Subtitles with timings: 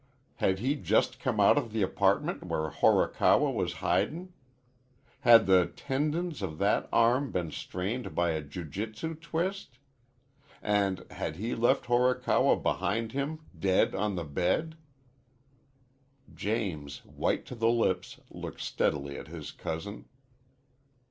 [0.37, 4.33] Had he just come out of the apartment where Horikawa was hidin'?
[5.19, 9.77] Had the tendons of that arm been strained by a jiu jitsu twist?
[10.59, 14.75] And had he left Horikawa behind him dead on the bed?"
[16.33, 20.05] James, white to the lips, looked steadily at his cousin.